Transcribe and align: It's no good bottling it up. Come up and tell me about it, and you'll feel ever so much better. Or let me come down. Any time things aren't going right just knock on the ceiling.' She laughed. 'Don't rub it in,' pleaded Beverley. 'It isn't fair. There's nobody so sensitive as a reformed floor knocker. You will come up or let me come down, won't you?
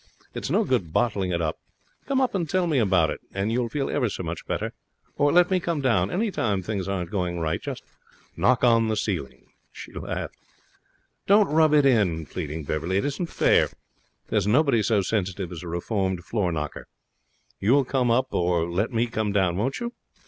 It's 0.33 0.49
no 0.49 0.63
good 0.63 0.91
bottling 0.91 1.29
it 1.31 1.43
up. 1.43 1.59
Come 2.07 2.19
up 2.21 2.33
and 2.33 2.49
tell 2.49 2.65
me 2.65 2.79
about 2.79 3.11
it, 3.11 3.21
and 3.35 3.51
you'll 3.51 3.69
feel 3.69 3.87
ever 3.87 4.09
so 4.09 4.23
much 4.23 4.47
better. 4.47 4.73
Or 5.15 5.31
let 5.31 5.51
me 5.51 5.59
come 5.59 5.79
down. 5.79 6.09
Any 6.09 6.31
time 6.31 6.63
things 6.63 6.87
aren't 6.87 7.11
going 7.11 7.37
right 7.39 7.61
just 7.61 7.83
knock 8.35 8.63
on 8.63 8.87
the 8.87 8.97
ceiling.' 8.97 9.51
She 9.71 9.93
laughed. 9.93 10.33
'Don't 11.27 11.49
rub 11.53 11.75
it 11.75 11.85
in,' 11.85 12.25
pleaded 12.25 12.65
Beverley. 12.65 12.97
'It 12.97 13.05
isn't 13.05 13.27
fair. 13.27 13.69
There's 14.29 14.47
nobody 14.47 14.81
so 14.81 15.03
sensitive 15.03 15.51
as 15.51 15.61
a 15.61 15.67
reformed 15.67 16.25
floor 16.25 16.51
knocker. 16.51 16.87
You 17.59 17.73
will 17.73 17.85
come 17.85 18.09
up 18.09 18.33
or 18.33 18.67
let 18.67 18.91
me 18.91 19.05
come 19.05 19.31
down, 19.31 19.55
won't 19.55 19.79
you? 19.79 19.93